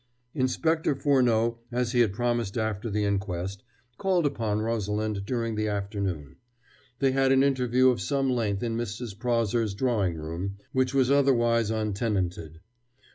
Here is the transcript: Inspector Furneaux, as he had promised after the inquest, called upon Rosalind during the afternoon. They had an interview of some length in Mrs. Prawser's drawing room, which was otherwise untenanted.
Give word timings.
Inspector 0.33 0.95
Furneaux, 0.95 1.59
as 1.71 1.91
he 1.91 1.99
had 1.99 2.11
promised 2.11 2.57
after 2.57 2.89
the 2.89 3.03
inquest, 3.05 3.61
called 3.99 4.25
upon 4.25 4.59
Rosalind 4.63 5.27
during 5.27 5.53
the 5.53 5.67
afternoon. 5.67 6.37
They 6.97 7.11
had 7.11 7.31
an 7.31 7.43
interview 7.43 7.89
of 7.91 8.01
some 8.01 8.27
length 8.27 8.63
in 8.63 8.75
Mrs. 8.75 9.19
Prawser's 9.19 9.75
drawing 9.75 10.15
room, 10.15 10.57
which 10.71 10.95
was 10.95 11.11
otherwise 11.11 11.69
untenanted. 11.69 12.61